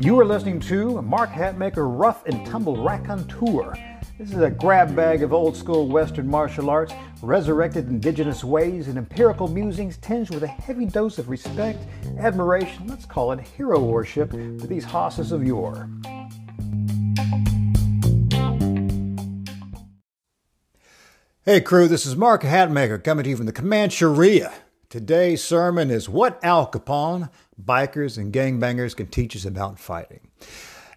You 0.00 0.18
are 0.18 0.24
listening 0.24 0.60
to 0.60 1.02
Mark 1.02 1.28
Hatmaker 1.30 1.86
Rough 1.86 2.24
and 2.24 2.46
Tumble 2.46 2.82
Raconteur. 2.82 3.74
This 4.18 4.32
is 4.32 4.40
a 4.40 4.48
grab 4.48 4.96
bag 4.96 5.22
of 5.22 5.34
old 5.34 5.54
school 5.54 5.86
Western 5.86 6.26
martial 6.26 6.70
arts, 6.70 6.94
resurrected 7.20 7.88
indigenous 7.88 8.42
ways, 8.42 8.88
and 8.88 8.96
empirical 8.96 9.46
musings 9.46 9.98
tinged 9.98 10.30
with 10.30 10.42
a 10.42 10.46
heavy 10.46 10.86
dose 10.86 11.18
of 11.18 11.28
respect, 11.28 11.84
admiration, 12.18 12.86
let's 12.86 13.04
call 13.04 13.32
it 13.32 13.40
hero 13.40 13.78
worship, 13.78 14.30
for 14.30 14.66
these 14.66 14.84
hosses 14.84 15.32
of 15.32 15.44
yore. 15.44 15.90
Hey 21.44 21.60
crew, 21.60 21.88
this 21.88 22.06
is 22.06 22.16
Mark 22.16 22.42
Hatmaker 22.42 23.04
coming 23.04 23.24
to 23.24 23.30
you 23.30 23.36
from 23.36 23.46
the 23.46 23.52
Comancheria. 23.52 24.52
Today's 24.90 25.44
sermon 25.44 25.90
is 25.90 26.08
What 26.08 26.42
Al 26.42 26.66
Capone, 26.66 27.28
Bikers, 27.62 28.16
and 28.16 28.32
Gangbangers 28.32 28.96
Can 28.96 29.08
Teach 29.08 29.36
Us 29.36 29.44
About 29.44 29.78
Fighting. 29.78 30.20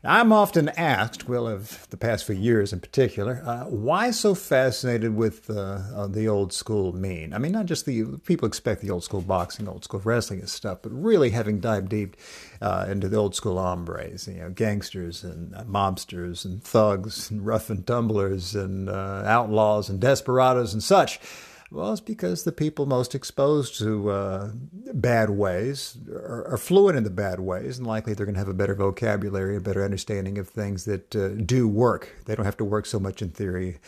I'm 0.02 0.32
often 0.32 0.70
asked, 0.70 1.28
well, 1.28 1.46
of 1.46 1.90
the 1.90 1.98
past 1.98 2.24
few 2.24 2.36
years 2.36 2.72
in 2.72 2.80
particular, 2.80 3.44
uh, 3.46 3.66
why 3.66 4.12
so 4.12 4.34
fascinated 4.34 5.14
with 5.14 5.50
uh, 5.50 5.82
uh, 5.94 6.08
the 6.08 6.30
old 6.30 6.54
school 6.54 6.96
mean? 6.96 7.34
I 7.34 7.38
mean, 7.38 7.52
not 7.52 7.66
just 7.66 7.86
the 7.86 8.18
people 8.26 8.48
expect 8.48 8.80
the 8.80 8.92
old 8.92 9.04
school 9.04 9.20
boxing, 9.20 9.68
old 9.68 9.84
school 9.84 10.00
wrestling 10.00 10.40
and 10.40 10.50
stuff, 10.50 10.78
but 10.82 10.94
really 10.94 11.32
having 11.32 11.60
dived 11.60 11.90
deep 11.90 12.16
uh, 12.62 12.86
into 12.88 13.10
the 13.10 13.18
old 13.18 13.36
school 13.36 13.60
hombres, 13.60 14.26
you 14.26 14.36
know, 14.36 14.52
gangsters 14.52 15.22
and 15.22 15.54
uh, 15.54 15.66
mobsters 15.66 16.46
and 16.46 16.64
thugs 16.64 17.30
and 17.30 17.46
rough 17.46 17.70
and 17.70 17.86
tumblers 17.86 18.56
and 18.56 18.88
uh, 18.88 19.24
outlaws 19.26 19.90
and 19.90 20.00
desperados 20.00 20.72
and 20.72 20.82
such. 20.82 21.20
Well, 21.72 21.94
it's 21.94 22.02
because 22.02 22.44
the 22.44 22.52
people 22.52 22.86
most 22.86 23.16
exposed 23.16 23.78
to 23.80 24.12
uh, 24.12 24.52
bad 24.94 25.30
ways 25.30 25.98
are, 26.12 26.46
are, 26.52 26.58
fluent 26.58 26.98
in 26.98 27.06
the 27.06 27.10
bad 27.10 27.40
ways, 27.40 27.78
and 27.78 27.88
likely 27.88 28.14
they're 28.14 28.26
going 28.26 28.36
to 28.36 28.40
have 28.40 28.50
a 28.50 28.54
better 28.54 28.76
vocabulary, 28.76 29.56
a 29.56 29.62
better 29.62 29.82
understanding 29.82 30.38
of 30.38 30.50
things 30.50 30.84
that 30.84 31.16
uh, 31.16 31.30
do 31.30 31.70
work. 31.70 32.14
They 32.26 32.36
don't 32.36 32.46
have 32.46 32.58
to 32.58 32.66
work 32.66 32.86
so 32.86 33.00
much 33.00 33.22
in 33.22 33.30
theory, 33.30 33.80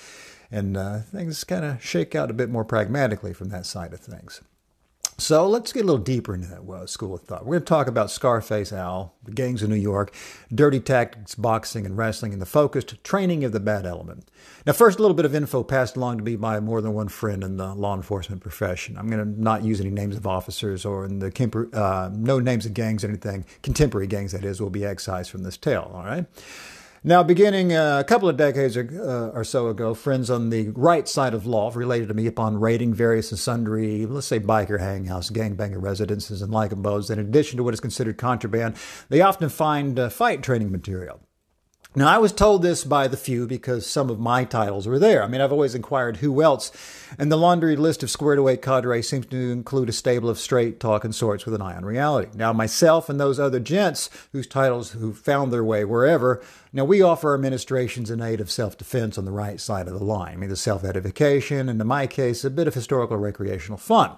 and 0.49 0.77
uh, 0.77 0.99
things 0.99 1.43
kind 1.43 1.65
of 1.65 1.83
shake 1.83 2.15
out 2.15 2.31
a 2.31 2.33
bit 2.33 2.49
more 2.49 2.63
pragmatically 2.63 3.33
from 3.33 3.49
that 3.49 3.65
side 3.65 3.91
of 3.91 3.99
things. 3.99 4.39
So 5.23 5.47
let's 5.47 5.71
get 5.71 5.83
a 5.83 5.85
little 5.85 6.03
deeper 6.03 6.35
into 6.35 6.47
that 6.47 6.89
school 6.89 7.15
of 7.15 7.21
thought. 7.21 7.45
We're 7.45 7.53
going 7.53 7.61
to 7.61 7.65
talk 7.65 7.87
about 7.87 8.11
Scarface 8.11 8.73
Al, 8.73 9.13
the 9.23 9.31
gangs 9.31 9.63
of 9.63 9.69
New 9.69 9.75
York, 9.75 10.13
dirty 10.53 10.81
tactics, 10.81 11.33
boxing, 11.33 11.85
and 11.85 11.97
wrestling, 11.97 12.33
and 12.33 12.41
the 12.41 12.45
focused 12.45 13.01
training 13.05 13.45
of 13.45 13.53
the 13.53 13.61
bad 13.61 13.85
element. 13.85 14.27
Now, 14.65 14.73
first, 14.73 14.99
a 14.99 15.01
little 15.01 15.15
bit 15.15 15.23
of 15.23 15.33
info 15.33 15.63
passed 15.63 15.95
along 15.95 16.17
to 16.17 16.25
me 16.25 16.35
by 16.35 16.59
more 16.59 16.81
than 16.81 16.93
one 16.93 17.07
friend 17.07 17.41
in 17.41 17.55
the 17.55 17.73
law 17.73 17.95
enforcement 17.95 18.41
profession. 18.41 18.97
I'm 18.97 19.09
going 19.09 19.23
to 19.23 19.41
not 19.41 19.63
use 19.63 19.79
any 19.79 19.91
names 19.91 20.17
of 20.17 20.27
officers 20.27 20.83
or 20.83 21.05
in 21.05 21.19
the 21.19 21.69
uh, 21.71 22.09
no 22.13 22.39
names 22.39 22.65
of 22.65 22.73
gangs 22.73 23.05
or 23.05 23.07
anything. 23.07 23.45
Contemporary 23.61 24.07
gangs, 24.07 24.33
that 24.33 24.43
is, 24.43 24.61
will 24.61 24.69
be 24.69 24.83
excised 24.83 25.31
from 25.31 25.43
this 25.43 25.55
tale. 25.55 25.89
All 25.95 26.03
right. 26.03 26.25
Now, 27.05 27.21
beginning 27.21 27.73
uh, 27.73 27.99
a 27.99 28.03
couple 28.05 28.29
of 28.29 28.37
decades 28.37 28.77
uh, 28.77 29.31
or 29.33 29.43
so 29.43 29.67
ago, 29.67 29.93
friends 29.93 30.29
on 30.29 30.51
the 30.51 30.69
right 30.69 31.05
side 31.05 31.33
of 31.33 31.45
law 31.45 31.69
related 31.75 32.07
to 32.07 32.13
me 32.13 32.27
upon 32.27 32.61
raiding 32.61 32.93
various 32.93 33.29
and 33.29 33.37
sundry, 33.37 34.05
let's 34.05 34.27
say, 34.27 34.39
biker 34.39 34.79
hangouts, 34.79 35.29
gangbanger 35.29 35.81
residences, 35.81 36.41
and 36.41 36.53
like 36.53 36.71
abodes. 36.71 37.09
In 37.09 37.19
addition 37.19 37.57
to 37.57 37.63
what 37.63 37.73
is 37.73 37.81
considered 37.81 38.17
contraband, 38.17 38.77
they 39.09 39.19
often 39.19 39.49
find 39.49 39.99
uh, 39.99 40.07
fight 40.07 40.43
training 40.43 40.71
material. 40.71 41.19
Now, 41.95 42.07
I 42.07 42.17
was 42.17 42.33
told 42.33 42.63
this 42.63 42.83
by 42.83 43.07
the 43.07 43.17
few 43.17 43.45
because 43.45 43.85
some 43.85 44.09
of 44.09 44.19
my 44.19 44.45
titles 44.45 44.87
were 44.87 44.97
there. 44.97 45.21
I 45.21 45.27
mean, 45.27 45.41
I've 45.41 45.51
always 45.51 45.75
inquired 45.75 46.17
who 46.17 46.41
else, 46.41 46.71
and 47.19 47.31
the 47.31 47.37
laundry 47.37 47.75
list 47.75 48.01
of 48.01 48.09
squared 48.09 48.39
away 48.39 48.57
cadre 48.57 49.03
seems 49.03 49.27
to 49.27 49.51
include 49.51 49.89
a 49.89 49.91
stable 49.91 50.27
of 50.27 50.39
straight 50.39 50.79
talking 50.79 51.11
sorts 51.11 51.45
with 51.45 51.53
an 51.53 51.61
eye 51.61 51.75
on 51.75 51.85
reality. 51.85 52.31
Now, 52.33 52.51
myself 52.51 53.09
and 53.09 53.19
those 53.19 53.39
other 53.39 53.59
gents 53.59 54.09
whose 54.31 54.47
titles 54.47 54.93
who 54.93 55.13
found 55.13 55.53
their 55.53 55.63
way 55.63 55.85
wherever, 55.85 56.41
now 56.71 56.83
we 56.83 57.03
offer 57.03 57.29
our 57.29 57.35
administrations 57.35 58.09
in 58.09 58.21
aid 58.21 58.41
of 58.41 58.49
self 58.49 58.75
defense 58.75 59.19
on 59.19 59.25
the 59.25 59.31
right 59.31 59.61
side 59.61 59.87
of 59.87 59.93
the 59.93 60.03
line. 60.03 60.33
I 60.33 60.37
mean, 60.37 60.49
the 60.49 60.55
self 60.55 60.83
edification, 60.83 61.69
and 61.69 61.79
in 61.79 61.87
my 61.87 62.07
case, 62.07 62.43
a 62.43 62.49
bit 62.49 62.67
of 62.67 62.73
historical 62.73 63.17
recreational 63.17 63.77
fun. 63.77 64.17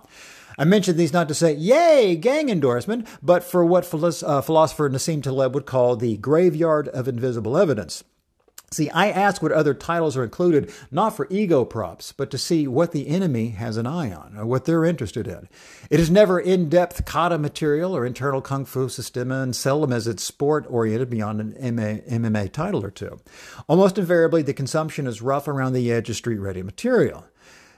I 0.57 0.63
mention 0.63 0.97
these 0.97 1.13
not 1.13 1.27
to 1.27 1.33
say, 1.33 1.53
yay, 1.53 2.15
gang 2.15 2.49
endorsement, 2.49 3.07
but 3.21 3.43
for 3.43 3.65
what 3.65 3.83
uh, 3.93 4.41
philosopher 4.41 4.89
Nassim 4.89 5.21
Taleb 5.21 5.53
would 5.53 5.65
call 5.65 5.95
the 5.95 6.17
graveyard 6.17 6.87
of 6.89 7.07
invisible 7.07 7.57
evidence. 7.57 8.03
See, 8.71 8.89
I 8.89 9.09
ask 9.09 9.41
what 9.41 9.51
other 9.51 9.73
titles 9.73 10.17
are 10.17 10.23
included, 10.23 10.69
not 10.91 11.15
for 11.15 11.27
ego 11.29 11.63
props, 11.63 12.11
but 12.11 12.29
to 12.31 12.37
see 12.37 12.67
what 12.67 12.91
the 12.91 13.07
enemy 13.07 13.49
has 13.49 13.77
an 13.77 13.85
eye 13.85 14.11
on, 14.11 14.35
or 14.37 14.45
what 14.45 14.65
they're 14.65 14.83
interested 14.83 15.27
in. 15.27 15.47
It 15.89 15.99
is 15.99 16.09
never 16.09 16.39
in 16.39 16.67
depth 16.67 17.05
kata 17.05 17.37
material 17.37 17.95
or 17.95 18.05
internal 18.05 18.41
kung 18.41 18.65
fu 18.65 18.89
system, 18.89 19.31
and 19.31 19.55
seldom 19.55 19.93
is 19.93 20.07
it 20.07 20.19
sport 20.19 20.65
oriented 20.67 21.09
beyond 21.09 21.39
an 21.39 21.53
MMA 21.53 22.51
title 22.51 22.83
or 22.83 22.91
two. 22.91 23.19
Almost 23.69 23.97
invariably, 23.97 24.41
the 24.41 24.53
consumption 24.53 25.07
is 25.07 25.21
rough 25.21 25.47
around 25.47 25.73
the 25.73 25.91
edge 25.91 26.09
of 26.09 26.15
street 26.17 26.39
ready 26.39 26.63
material. 26.63 27.25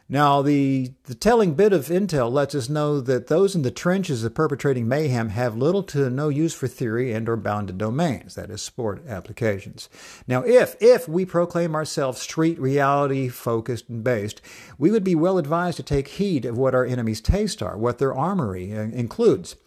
Now, 0.10 0.42
the, 0.42 0.94
the 1.04 1.16
telling 1.16 1.54
bit 1.56 1.74
of 1.74 1.88
intel 1.88 2.32
lets 2.32 2.56
us 2.56 2.70
know 2.70 3.02
that 3.02 3.28
those 3.28 3.56
in 3.56 3.64
the 3.64 3.72
trenches 3.72 4.24
of 4.24 4.34
perpetrating 4.34 4.88
mayhem 4.88 5.30
have 5.30 5.58
little 5.58 5.84
to 5.84 6.10
no 6.10 6.30
use 6.30 6.54
for 6.54 6.68
theory 6.68 7.12
and 7.12 7.28
or 7.28 7.36
bounded 7.36 7.78
domains, 7.78 8.36
that 8.36 8.50
is, 8.50 8.62
sport 8.62 9.06
applications. 9.06 9.90
Now, 10.26 10.44
if, 10.44 10.78
if 10.80 11.10
we 11.10 11.26
proclaim 11.26 11.76
ourselves 11.76 12.22
street 12.22 12.58
reality 12.58 13.28
focused 13.28 13.90
and 13.90 14.02
based, 14.02 14.42
we 14.78 14.92
would 14.92 15.04
be 15.04 15.16
well 15.16 15.38
advised 15.38 15.76
to 15.78 15.84
take 15.84 16.08
heed 16.08 16.46
of 16.46 16.58
what 16.58 16.74
our 16.74 16.86
enemies' 16.86 17.20
tastes 17.20 17.62
are, 17.62 17.78
what 17.78 17.98
their 17.98 18.14
armory 18.14 18.74
uh, 18.74 18.84
includes. 18.84 19.58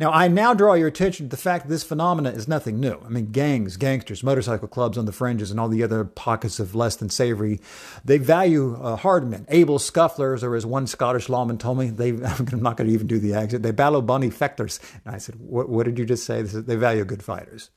Now, 0.00 0.12
I 0.12 0.28
now 0.28 0.54
draw 0.54 0.72
your 0.72 0.88
attention 0.88 1.26
to 1.26 1.30
the 1.30 1.40
fact 1.40 1.66
that 1.66 1.68
this 1.68 1.84
phenomena 1.84 2.30
is 2.30 2.48
nothing 2.48 2.80
new. 2.80 2.98
I 3.04 3.10
mean, 3.10 3.32
gangs, 3.32 3.76
gangsters, 3.76 4.24
motorcycle 4.24 4.66
clubs 4.66 4.96
on 4.96 5.04
the 5.04 5.12
fringes, 5.12 5.50
and 5.50 5.60
all 5.60 5.68
the 5.68 5.82
other 5.82 6.06
pockets 6.06 6.58
of 6.58 6.74
less 6.74 6.96
than 6.96 7.10
savory, 7.10 7.60
they 8.02 8.16
value 8.16 8.80
uh, 8.80 8.96
hard 8.96 9.28
men, 9.28 9.44
able 9.50 9.78
scufflers, 9.78 10.42
or 10.42 10.56
as 10.56 10.64
one 10.64 10.86
Scottish 10.86 11.28
lawman 11.28 11.58
told 11.58 11.76
me, 11.76 11.90
they, 11.90 12.08
I'm 12.24 12.62
not 12.62 12.78
going 12.78 12.88
to 12.88 12.94
even 12.94 13.08
do 13.08 13.18
the 13.18 13.34
accent, 13.34 13.62
they 13.62 13.72
battle 13.72 14.00
bunny 14.00 14.30
fectors. 14.30 14.80
And 15.04 15.14
I 15.14 15.18
said, 15.18 15.34
what, 15.38 15.68
what 15.68 15.84
did 15.84 15.98
you 15.98 16.06
just 16.06 16.24
say? 16.24 16.40
They, 16.40 16.60
they 16.62 16.76
value 16.76 17.04
good 17.04 17.22
fighters. 17.22 17.68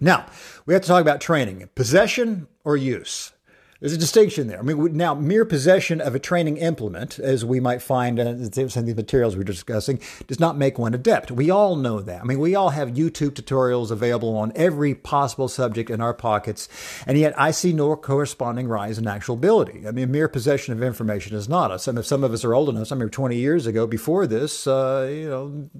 Now, 0.00 0.26
we 0.66 0.74
have 0.74 0.84
to 0.84 0.88
talk 0.88 1.02
about 1.02 1.20
training 1.20 1.68
possession 1.74 2.46
or 2.62 2.76
use. 2.76 3.32
There's 3.80 3.94
a 3.94 3.98
distinction 3.98 4.46
there. 4.46 4.58
I 4.58 4.62
mean, 4.62 4.94
now, 4.94 5.14
mere 5.14 5.46
possession 5.46 6.02
of 6.02 6.14
a 6.14 6.18
training 6.18 6.58
implement, 6.58 7.18
as 7.18 7.46
we 7.46 7.60
might 7.60 7.80
find 7.80 8.18
in 8.18 8.52
some 8.68 8.82
of 8.82 8.86
the 8.86 8.94
materials 8.94 9.36
we're 9.36 9.42
discussing, 9.42 10.00
does 10.26 10.38
not 10.38 10.58
make 10.58 10.78
one 10.78 10.92
adept. 10.92 11.30
We 11.30 11.48
all 11.48 11.76
know 11.76 12.00
that. 12.02 12.20
I 12.20 12.24
mean, 12.24 12.40
we 12.40 12.54
all 12.54 12.70
have 12.70 12.90
YouTube 12.90 13.30
tutorials 13.30 13.90
available 13.90 14.36
on 14.36 14.52
every 14.54 14.94
possible 14.94 15.48
subject 15.48 15.88
in 15.88 16.02
our 16.02 16.12
pockets, 16.12 16.68
and 17.06 17.16
yet 17.16 17.32
I 17.40 17.52
see 17.52 17.72
no 17.72 17.96
corresponding 17.96 18.68
rise 18.68 18.98
in 18.98 19.06
actual 19.06 19.36
ability. 19.36 19.88
I 19.88 19.92
mean, 19.92 20.10
mere 20.12 20.28
possession 20.28 20.74
of 20.74 20.82
information 20.82 21.34
is 21.34 21.48
not. 21.48 21.80
Some, 21.80 22.02
some 22.02 22.22
of 22.22 22.34
us 22.34 22.44
are 22.44 22.52
old 22.52 22.68
enough. 22.68 22.88
Some 22.88 22.98
remember 22.98 23.12
20 23.12 23.36
years 23.36 23.66
ago, 23.66 23.86
before 23.86 24.26
this, 24.26 24.66
uh, 24.66 25.08
you 25.10 25.30
know, 25.30 25.70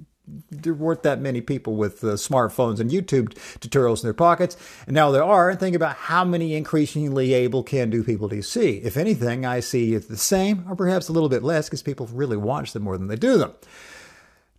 there 0.49 0.73
weren't 0.73 1.03
that 1.03 1.19
many 1.19 1.41
people 1.41 1.75
with 1.75 2.03
uh, 2.03 2.09
smartphones 2.13 2.79
and 2.79 2.91
YouTube 2.91 3.33
tutorials 3.59 4.01
in 4.01 4.07
their 4.07 4.13
pockets, 4.13 4.55
and 4.85 4.93
now 4.93 5.11
there 5.11 5.23
are. 5.23 5.49
And 5.49 5.59
think 5.59 5.75
about 5.75 5.95
how 5.95 6.23
many 6.23 6.55
increasingly 6.55 7.33
able 7.33 7.63
can-do 7.63 8.03
people 8.03 8.27
do 8.27 8.37
you 8.37 8.41
see? 8.41 8.77
If 8.77 8.97
anything, 8.97 9.45
I 9.45 9.59
see 9.59 9.97
the 9.97 10.17
same, 10.17 10.65
or 10.69 10.75
perhaps 10.75 11.09
a 11.09 11.13
little 11.13 11.29
bit 11.29 11.43
less, 11.43 11.67
because 11.67 11.81
people 11.81 12.07
really 12.07 12.37
watch 12.37 12.73
them 12.73 12.83
more 12.83 12.97
than 12.97 13.07
they 13.07 13.15
do 13.15 13.37
them. 13.37 13.53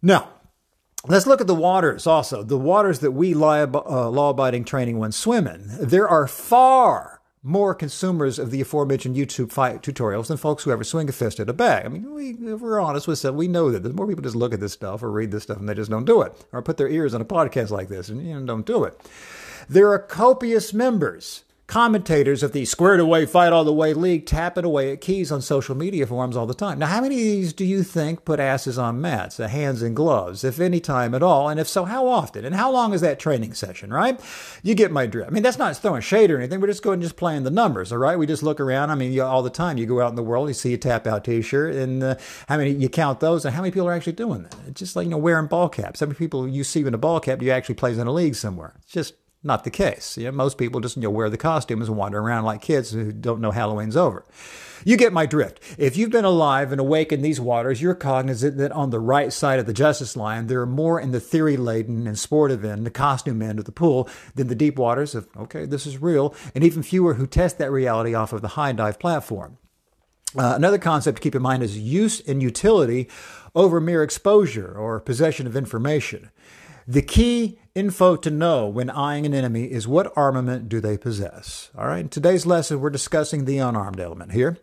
Now, 0.03 0.29
Let's 1.09 1.27
look 1.27 1.41
at 1.41 1.49
the 1.49 1.55
waters 1.55 2.07
also. 2.07 2.45
The 2.45 2.57
waters 2.57 3.01
that 3.01 3.11
we 3.11 3.35
uh, 3.75 4.09
law 4.09 4.31
abiding 4.31 4.65
training 4.65 4.99
when 4.99 5.11
in. 5.49 5.65
There 5.81 6.09
are 6.09 6.29
far 6.29 7.12
more 7.43 7.75
consumers 7.75 8.39
of 8.39 8.51
the 8.51 8.61
aforementioned 8.61 9.17
YouTube 9.17 9.51
tutorials 9.81 10.29
than 10.29 10.37
folks 10.37 10.63
who 10.63 10.71
ever 10.71 10.85
swing 10.85 11.09
a 11.09 11.13
fist 11.13 11.41
at 11.41 11.49
a 11.49 11.53
bag. 11.53 11.85
I 11.85 11.89
mean, 11.89 12.15
we, 12.15 12.31
if 12.31 12.61
we're 12.61 12.81
honest 12.81 13.09
with 13.09 13.19
ourselves, 13.19 13.37
we 13.37 13.49
know 13.49 13.71
that. 13.71 13.83
The 13.83 13.93
more 13.93 14.07
people 14.07 14.23
just 14.23 14.37
look 14.37 14.55
at 14.55 14.61
this 14.61 14.73
stuff 14.73 15.03
or 15.03 15.11
read 15.11 15.33
this 15.33 15.43
stuff 15.43 15.59
and 15.59 15.69
they 15.69 15.75
just 15.75 15.91
don't 15.91 16.05
do 16.05 16.23
it, 16.23 16.33
or 16.53 16.63
put 16.63 16.77
their 16.77 16.89
ears 16.89 17.15
on 17.15 17.21
a 17.21 17.25
podcast 17.25 17.71
like 17.71 17.89
this 17.89 18.09
and 18.09 18.25
you 18.25 18.39
know, 18.39 18.47
don't 18.47 18.67
do 18.67 18.85
it. 18.85 18.99
There 19.69 19.91
are 19.91 19.99
copious 19.99 20.73
members 20.73 21.45
commentators 21.67 22.43
of 22.43 22.53
the 22.53 22.65
squared 22.65 23.01
away 23.01 23.25
fight 23.25 23.53
all 23.53 23.65
the 23.65 23.73
way 23.73 23.95
league 23.95 24.27
tapping 24.27 24.65
away 24.65 24.93
at 24.93 25.01
keys 25.01 25.33
on 25.33 25.41
social 25.41 25.75
media 25.75 26.07
forums 26.07 26.37
all 26.37 26.47
the 26.47 26.55
time. 26.55 26.79
Now, 26.79 26.87
how 26.87 27.01
many 27.01 27.15
of 27.15 27.23
these 27.23 27.53
do 27.53 27.65
you 27.65 27.83
think 27.83 28.25
put 28.25 28.41
asses 28.41 28.79
on 28.79 29.01
mats, 29.01 29.41
uh, 29.41 29.49
hands 29.49 29.83
in 29.83 29.95
gloves, 29.95 30.45
if 30.45 30.61
any 30.61 30.81
time 30.81 31.15
at 31.15 31.23
all? 31.23 31.49
And 31.49 31.59
if 31.59 31.69
so, 31.69 31.85
how 31.85 32.07
often? 32.07 32.45
And 32.45 32.55
how 32.55 32.71
long 32.71 32.93
is 32.93 33.01
that 33.01 33.19
training 33.19 33.55
session, 33.55 33.93
right? 33.93 34.21
You 34.63 34.75
get 34.75 34.91
my 34.91 35.07
drift. 35.07 35.31
I 35.31 35.33
mean, 35.33 35.43
that's 35.43 35.59
not 35.59 35.77
throwing 35.77 36.03
shade 36.03 36.31
or 36.31 36.37
anything. 36.39 36.61
We're 36.61 36.67
just 36.67 36.83
going 36.83 36.95
and 36.95 37.03
just 37.03 37.17
playing 37.17 37.45
the 37.45 37.51
numbers, 37.51 37.91
all 37.91 37.99
right? 37.99 38.19
We 38.19 38.27
just 38.27 38.43
look 38.43 38.61
around. 38.61 38.91
I 38.91 38.95
mean, 38.95 39.13
you, 39.13 39.23
all 39.23 39.43
the 39.43 39.51
time 39.51 39.79
you 39.79 39.87
go 39.87 40.01
out 40.01 40.11
in 40.11 40.17
the 40.17 40.23
world, 40.23 40.49
you 40.49 40.55
see 40.55 40.75
a 40.75 40.79
tap 40.79 41.07
out 41.07 41.25
t 41.25 41.43
shirt, 41.43 41.75
and 41.75 42.03
uh, 42.03 42.17
how 42.49 42.59
many 42.59 42.71
you 42.71 42.89
count 42.89 43.21
those, 43.21 43.45
and 43.45 43.55
how 43.55 43.63
many 43.63 43.71
people 43.71 43.89
are 43.89 43.93
actually 43.93 44.13
doing 44.13 44.43
that? 44.43 44.57
It's 44.67 44.79
just 44.79 44.95
like, 44.95 45.05
you 45.05 45.11
know, 45.11 45.19
wearing 45.19 45.47
ball 45.47 45.69
caps. 45.69 46.01
How 46.01 46.07
many 46.07 46.19
people 46.19 46.47
you 46.47 46.65
see 46.65 46.81
in 46.81 46.95
a 46.95 46.99
ball 46.99 47.21
cap 47.21 47.39
do 47.39 47.47
you 47.47 47.53
actually 47.53 47.77
plays 47.77 47.99
in 47.99 48.07
a 48.07 48.13
league 48.13 48.35
somewhere? 48.35 48.75
It's 48.83 48.93
just 48.93 49.15
Not 49.45 49.65
the 49.65 49.71
case. 49.71 50.17
You 50.17 50.27
know, 50.27 50.33
most 50.33 50.57
people 50.57 50.81
just 50.81 50.97
you 50.97 51.03
know, 51.03 51.11
wear 51.11 51.29
the 51.29 51.37
costumes 51.37 51.89
and 51.89 51.97
wander 51.97 52.21
around 52.21 52.45
like 52.45 52.63
kids 52.63 52.93
who 52.93 53.13
don't 53.13 53.41
know 53.41 53.51
Halloween's 53.51 53.97
over. 53.97 54.25
You 54.85 54.97
get 54.97 55.13
my 55.13 55.27
drift. 55.27 55.61
If 55.79 55.97
you've 55.97 56.11
been 56.11 56.25
alive 56.25 56.73
and 56.73 56.81
awake 56.81 57.13
in 57.13 57.23
these 57.23 57.41
waters, 57.41 57.81
you're 57.81 57.95
cognizant 57.95 58.57
that 58.59 58.73
on 58.73 58.91
the 58.91 59.01
right 59.01 59.33
side 59.33 59.59
of 59.59 59.67
the 59.67 59.73
justice 59.73 60.17
line, 60.17 60.47
there 60.47 60.61
are 60.61 60.67
more 60.67 61.01
in 61.01 61.13
the 61.13 61.21
theory 61.21 61.57
laden 61.57 62.07
and 62.07 62.19
sportive 62.19 62.65
end, 62.65 62.85
the 62.85 62.91
costume 62.91 63.43
end 63.43 63.59
of 63.59 63.65
the 63.65 63.73
pool, 63.73 64.09
than 64.35 64.49
the 64.49 64.55
deep 64.55 64.79
waters 64.79 65.15
of, 65.15 65.29
okay, 65.37 65.67
this 65.67 65.87
is 65.87 65.99
real, 65.99 66.35
and 66.55 66.65
even 66.65 66.83
fewer 66.83 67.15
who 67.15 67.27
test 67.27 67.59
that 67.59 67.71
reality 67.71 68.15
off 68.15 68.33
of 68.33 68.43
the 68.43 68.49
high 68.49 68.73
dive 68.73 68.99
platform. 68.99 69.59
Uh, 70.37 70.55
another 70.57 70.79
concept 70.79 71.17
to 71.17 71.23
keep 71.23 71.35
in 71.35 71.43
mind 71.43 71.63
is 71.63 71.79
use 71.79 72.21
and 72.21 72.43
utility 72.43 73.09
over 73.55 73.81
mere 73.81 74.03
exposure 74.03 74.73
or 74.73 74.99
possession 74.99 75.47
of 75.47 75.57
information. 75.57 76.31
The 76.87 77.03
key 77.03 77.59
info 77.75 78.17
to 78.17 78.31
know 78.31 78.67
when 78.67 78.91
eyeing 78.91 79.25
an 79.25 79.35
enemy 79.35 79.65
is 79.65 79.87
what 79.87 80.13
armament 80.17 80.69
do 80.69 80.81
they 80.81 80.99
possess. 80.99 81.71
All 81.77 81.87
right, 81.87 82.01
in 82.01 82.09
today's 82.09 82.45
lesson, 82.45 82.81
we're 82.81 82.91
discussing 82.91 83.45
the 83.45 83.59
unarmed 83.59 84.01
element 84.01 84.33
here. 84.33 84.59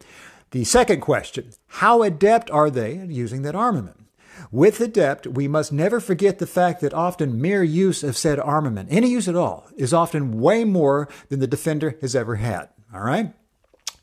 The 0.52 0.64
second 0.64 1.02
question 1.02 1.52
how 1.68 2.04
adept 2.04 2.50
are 2.52 2.70
they 2.70 2.98
at 2.98 3.10
using 3.10 3.44
that 3.44 3.56
armament? 3.56 3.96
With 4.52 4.80
adept, 4.80 5.28
we 5.28 5.48
must 5.48 5.72
never 5.72 6.00
forget 6.00 6.40
the 6.40 6.48
fact 6.48 6.82
that 6.82 6.94
often 6.94 7.42
mere 7.42 7.64
use 7.64 8.04
of 8.04 8.18
said 8.18 8.40
armament, 8.40 8.90
any 8.92 9.10
use 9.10 9.28
at 9.28 9.36
all, 9.36 9.68
is 9.76 9.94
often 9.94 10.40
way 10.40 10.64
more 10.64 11.08
than 11.28 11.40
the 11.40 11.48
defender 11.48 11.98
has 12.02 12.16
ever 12.16 12.36
had. 12.36 12.70
All 12.94 13.02
right? 13.02 13.34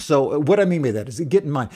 So 0.07 0.35
uh, 0.35 0.39
what 0.39 0.61
I 0.61 0.65
mean 0.65 0.83
by 0.83 0.93
that 0.93 1.09
is 1.09 1.21
get 1.21 1.45
in 1.45 1.51
mind, 1.51 1.71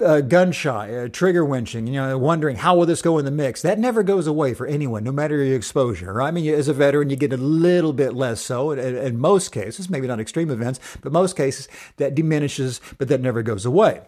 uh, 0.00 0.22
gun 0.22 0.52
shy, 0.52 0.94
uh, 0.94 1.08
trigger 1.08 1.44
winching, 1.44 1.86
you 1.86 1.94
know, 1.94 2.16
wondering 2.16 2.56
how 2.56 2.74
will 2.74 2.86
this 2.86 3.02
go 3.02 3.18
in 3.18 3.24
the 3.24 3.30
mix. 3.30 3.62
That 3.62 3.78
never 3.78 4.02
goes 4.02 4.26
away 4.26 4.54
for 4.54 4.66
anyone, 4.66 5.04
no 5.04 5.12
matter 5.12 5.42
your 5.44 5.56
exposure. 5.56 6.14
Right? 6.14 6.28
I 6.28 6.30
mean, 6.30 6.52
as 6.52 6.68
a 6.68 6.72
veteran, 6.72 7.10
you 7.10 7.16
get 7.16 7.32
a 7.32 7.36
little 7.36 7.92
bit 7.92 8.14
less 8.14 8.40
so. 8.40 8.70
In, 8.70 8.78
in 8.78 9.18
most 9.18 9.52
cases, 9.52 9.90
maybe 9.90 10.06
not 10.06 10.20
extreme 10.20 10.50
events, 10.50 10.80
but 11.02 11.12
most 11.12 11.36
cases 11.36 11.68
that 11.98 12.14
diminishes, 12.14 12.80
but 12.98 13.08
that 13.08 13.20
never 13.20 13.42
goes 13.42 13.66
away. 13.66 14.00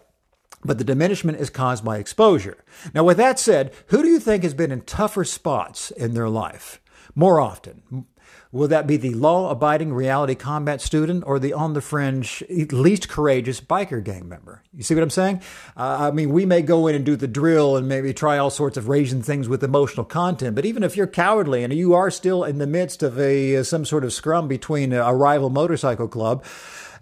But 0.65 0.79
the 0.79 0.83
diminishment 0.83 1.39
is 1.39 1.51
caused 1.51 1.85
by 1.85 1.99
exposure. 1.99 2.63
Now, 2.93 3.03
with 3.03 3.17
that 3.17 3.37
said, 3.37 3.73
who 3.87 4.01
do 4.01 4.09
you 4.09 4.19
think 4.19 4.41
has 4.41 4.55
been 4.55 4.71
in 4.71 4.81
tougher 4.81 5.23
spots 5.23 5.91
in 5.91 6.15
their 6.15 6.29
life 6.29 6.81
more 7.13 7.39
often? 7.39 8.07
Will 8.51 8.67
that 8.69 8.87
be 8.87 8.97
the 8.97 9.13
law 9.13 9.49
abiding 9.49 9.93
reality 9.93 10.35
combat 10.35 10.81
student 10.81 11.23
or 11.27 11.39
the 11.39 11.53
on 11.53 11.73
the 11.73 11.81
fringe, 11.81 12.43
least 12.49 13.09
courageous 13.09 13.59
biker 13.59 14.03
gang 14.03 14.27
member? 14.29 14.63
You 14.73 14.83
see 14.83 14.95
what 14.95 15.03
I'm 15.03 15.09
saying? 15.09 15.41
Uh, 15.75 16.09
I 16.09 16.11
mean, 16.11 16.29
we 16.29 16.45
may 16.45 16.61
go 16.61 16.87
in 16.87 16.95
and 16.95 17.05
do 17.05 17.15
the 17.15 17.27
drill 17.27 17.75
and 17.75 17.87
maybe 17.87 18.13
try 18.13 18.37
all 18.37 18.49
sorts 18.49 18.77
of 18.77 18.87
raising 18.87 19.21
things 19.21 19.49
with 19.49 19.63
emotional 19.63 20.05
content, 20.05 20.55
but 20.55 20.65
even 20.65 20.83
if 20.83 20.95
you're 20.95 21.07
cowardly 21.07 21.63
and 21.63 21.73
you 21.73 21.93
are 21.93 22.09
still 22.09 22.43
in 22.43 22.57
the 22.57 22.67
midst 22.67 23.03
of 23.03 23.19
a 23.19 23.63
some 23.63 23.85
sort 23.85 24.03
of 24.03 24.13
scrum 24.13 24.47
between 24.47 24.93
a 24.93 25.13
rival 25.13 25.49
motorcycle 25.49 26.07
club, 26.07 26.43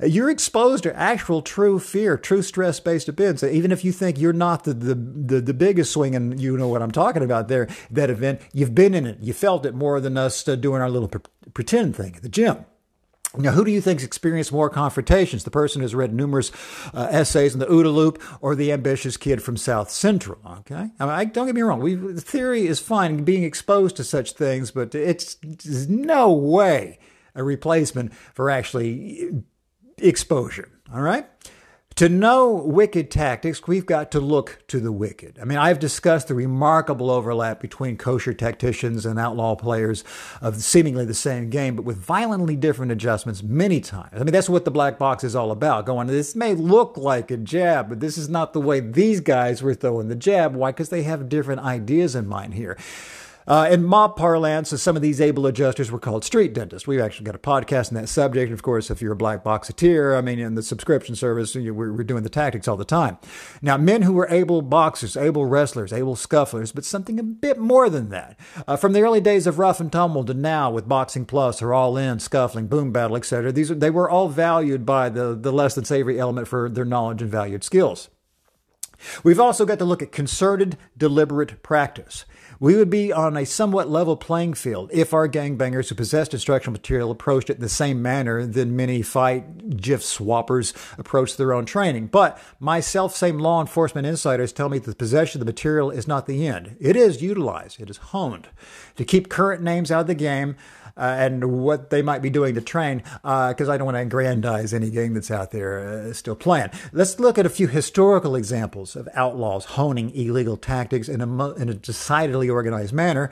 you're 0.03 0.29
exposed 0.29 0.83
to 0.83 0.97
actual 0.97 1.41
true 1.41 1.79
fear, 1.79 2.17
true 2.17 2.41
stress 2.41 2.79
based 2.79 3.07
events. 3.07 3.43
Even 3.43 3.71
if 3.71 3.85
you 3.85 3.91
think 3.91 4.19
you're 4.19 4.33
not 4.33 4.63
the, 4.63 4.73
the, 4.73 4.95
the, 4.95 5.41
the, 5.41 5.53
biggest 5.53 5.93
swing, 5.93 6.15
and 6.15 6.39
you 6.39 6.57
know 6.57 6.67
what 6.67 6.81
I'm 6.81 6.91
talking 6.91 7.23
about 7.23 7.47
there, 7.47 7.67
that 7.91 8.09
event, 8.09 8.41
you've 8.53 8.75
been 8.75 8.93
in 8.93 9.05
it. 9.05 9.19
You 9.21 9.33
felt 9.33 9.65
it 9.65 9.73
more 9.73 9.99
than 9.99 10.17
us 10.17 10.47
uh, 10.47 10.55
doing 10.55 10.81
our 10.81 10.89
little 10.89 11.09
pretend 11.53 11.95
thing 11.95 12.15
at 12.15 12.23
the 12.23 12.29
gym. 12.29 12.65
Now, 13.37 13.51
who 13.51 13.65
do 13.65 13.71
you 13.71 13.81
think's 13.81 14.03
experienced 14.03 14.51
more 14.51 14.69
confrontations? 14.69 15.43
The 15.43 15.51
person 15.51 15.81
who's 15.81 15.95
read 15.95 16.13
numerous 16.13 16.51
uh, 16.93 17.07
essays 17.11 17.53
in 17.53 17.59
the 17.59 17.65
OODA 17.65 17.93
loop 17.93 18.23
or 18.41 18.55
the 18.55 18.71
ambitious 18.71 19.17
kid 19.17 19.43
from 19.43 19.57
South 19.57 19.89
Central? 19.89 20.39
Okay. 20.59 20.89
I 20.99 21.05
mean, 21.05 21.09
I, 21.09 21.25
don't 21.25 21.45
get 21.45 21.55
me 21.55 21.61
wrong. 21.61 21.81
We, 21.81 21.95
the 21.95 22.21
theory 22.21 22.67
is 22.67 22.79
fine, 22.79 23.23
being 23.23 23.43
exposed 23.43 23.97
to 23.97 24.03
such 24.03 24.33
things, 24.33 24.71
but 24.71 24.95
it's, 24.95 25.37
it's 25.43 25.87
no 25.87 26.31
way 26.31 26.99
a 27.33 27.43
replacement 27.43 28.13
for 28.13 28.49
actually 28.49 29.43
exposure. 29.97 30.69
All 30.93 31.01
right? 31.01 31.27
To 31.95 32.09
know 32.09 32.51
wicked 32.51 33.09
tactics, 33.09 33.65
we've 33.67 33.85
got 33.85 34.11
to 34.11 34.19
look 34.19 34.59
to 34.67 34.81
the 34.81 34.91
wicked. 34.91 35.39
I 35.41 35.45
mean, 35.45 35.57
I've 35.57 35.79
discussed 35.79 36.27
the 36.27 36.35
remarkable 36.35 37.09
overlap 37.09 37.61
between 37.61 37.95
kosher 37.95 38.33
tacticians 38.33 39.05
and 39.05 39.17
outlaw 39.17 39.55
players 39.55 40.03
of 40.41 40.61
seemingly 40.61 41.05
the 41.05 41.13
same 41.13 41.49
game, 41.49 41.77
but 41.77 41.85
with 41.85 41.95
violently 41.95 42.57
different 42.57 42.91
adjustments 42.91 43.41
many 43.41 43.79
times. 43.79 44.11
I 44.11 44.25
mean, 44.25 44.33
that's 44.33 44.49
what 44.49 44.65
the 44.65 44.71
black 44.71 44.99
box 44.99 45.23
is 45.23 45.37
all 45.37 45.51
about. 45.51 45.85
Going, 45.85 46.07
this 46.07 46.35
may 46.35 46.53
look 46.53 46.97
like 46.97 47.31
a 47.31 47.37
jab, 47.37 47.87
but 47.87 48.01
this 48.01 48.17
is 48.17 48.27
not 48.27 48.51
the 48.51 48.59
way 48.59 48.81
these 48.81 49.21
guys 49.21 49.63
were 49.63 49.73
throwing 49.73 50.09
the 50.09 50.15
jab. 50.15 50.53
Why? 50.53 50.71
Because 50.71 50.89
they 50.89 51.03
have 51.03 51.29
different 51.29 51.61
ideas 51.61 52.13
in 52.13 52.27
mind 52.27 52.55
here. 52.55 52.77
Uh, 53.47 53.67
in 53.69 53.83
mob 53.83 54.15
parlance, 54.15 54.69
some 54.81 54.95
of 54.95 55.01
these 55.01 55.21
able 55.21 55.45
adjusters 55.45 55.91
were 55.91 55.99
called 55.99 56.25
street 56.25 56.53
dentists. 56.53 56.87
We've 56.87 56.99
actually 56.99 57.25
got 57.25 57.35
a 57.35 57.39
podcast 57.39 57.89
on 57.89 58.01
that 58.01 58.07
subject. 58.07 58.51
Of 58.51 58.63
course, 58.63 58.89
if 58.89 59.01
you're 59.01 59.13
a 59.13 59.15
black 59.15 59.43
boxeteer, 59.43 60.17
I 60.17 60.21
mean, 60.21 60.39
in 60.39 60.55
the 60.55 60.63
subscription 60.63 61.15
service, 61.15 61.53
we're, 61.55 61.71
we're 61.71 62.03
doing 62.03 62.23
the 62.23 62.29
tactics 62.29 62.67
all 62.67 62.77
the 62.77 62.85
time. 62.85 63.19
Now, 63.61 63.77
men 63.77 64.01
who 64.01 64.13
were 64.13 64.27
able 64.29 64.63
boxers, 64.63 65.15
able 65.15 65.45
wrestlers, 65.45 65.93
able 65.93 66.15
scufflers, 66.15 66.73
but 66.73 66.85
something 66.85 67.19
a 67.19 67.23
bit 67.23 67.59
more 67.59 67.89
than 67.89 68.09
that. 68.09 68.39
Uh, 68.67 68.77
from 68.77 68.93
the 68.93 69.01
early 69.01 69.21
days 69.21 69.45
of 69.45 69.59
rough 69.59 69.79
and 69.79 69.91
tumble 69.91 70.25
to 70.25 70.33
now 70.33 70.71
with 70.71 70.87
Boxing 70.87 71.25
Plus 71.25 71.61
or 71.61 71.73
All 71.73 71.97
In, 71.97 72.19
Scuffling, 72.19 72.67
Boom 72.67 72.91
Battle, 72.91 73.15
etc., 73.15 73.51
these 73.51 73.69
they 73.69 73.91
were 73.91 74.09
all 74.09 74.29
valued 74.29 74.85
by 74.85 75.09
the, 75.09 75.35
the 75.35 75.51
less 75.51 75.75
than 75.75 75.85
savory 75.85 76.19
element 76.19 76.47
for 76.47 76.69
their 76.69 76.85
knowledge 76.85 77.21
and 77.21 77.31
valued 77.31 77.63
skills. 77.63 78.09
We've 79.23 79.39
also 79.39 79.65
got 79.65 79.79
to 79.79 79.85
look 79.85 80.01
at 80.01 80.11
concerted, 80.11 80.77
deliberate 80.97 81.61
practice. 81.63 82.25
We 82.59 82.75
would 82.75 82.89
be 82.89 83.11
on 83.11 83.35
a 83.35 83.45
somewhat 83.45 83.89
level 83.89 84.15
playing 84.15 84.53
field 84.53 84.89
if 84.93 85.13
our 85.13 85.27
gangbangers 85.27 85.89
who 85.89 85.95
possessed 85.95 86.33
instructional 86.33 86.71
material 86.71 87.11
approached 87.11 87.49
it 87.49 87.57
in 87.57 87.61
the 87.61 87.69
same 87.69 88.01
manner 88.01 88.45
that 88.45 88.67
many 88.67 89.01
fight 89.01 89.81
GIF 89.81 90.01
swappers 90.01 90.73
approach 90.97 91.35
their 91.35 91.53
own 91.53 91.65
training. 91.65 92.07
But 92.07 92.41
my 92.59 92.79
self 92.79 93.15
same 93.15 93.39
law 93.39 93.59
enforcement 93.59 94.07
insiders 94.07 94.53
tell 94.53 94.69
me 94.69 94.79
that 94.79 94.89
the 94.89 94.95
possession 94.95 95.41
of 95.41 95.45
the 95.45 95.51
material 95.51 95.91
is 95.91 96.07
not 96.07 96.27
the 96.27 96.47
end. 96.47 96.77
It 96.79 96.95
is 96.95 97.21
utilized, 97.21 97.81
it 97.81 97.89
is 97.89 97.97
honed 97.97 98.47
to 98.95 99.03
keep 99.03 99.29
current 99.29 99.61
names 99.61 99.91
out 99.91 100.01
of 100.01 100.07
the 100.07 100.15
game 100.15 100.55
uh, 100.97 101.15
and 101.19 101.61
what 101.61 101.89
they 101.89 102.01
might 102.01 102.21
be 102.21 102.29
doing 102.29 102.55
to 102.55 102.61
train, 102.61 102.99
because 103.21 103.67
uh, 103.67 103.73
I 103.73 103.77
don't 103.77 103.85
want 103.85 103.95
to 103.95 104.01
aggrandize 104.01 104.73
any 104.73 104.89
gang 104.89 105.13
that's 105.13 105.31
out 105.31 105.51
there 105.51 105.79
uh, 105.79 106.13
still 106.13 106.35
playing. 106.35 106.69
Let's 106.93 107.19
look 107.19 107.37
at 107.37 107.45
a 107.45 107.49
few 107.49 107.67
historical 107.67 108.35
examples 108.35 108.84
of 108.93 109.07
outlaws 109.13 109.65
honing 109.65 110.13
illegal 110.13 110.57
tactics 110.57 111.07
in 111.07 111.21
a, 111.21 111.53
in 111.53 111.69
a 111.69 111.73
decidedly 111.73 112.49
organized 112.49 112.93
manner, 112.93 113.31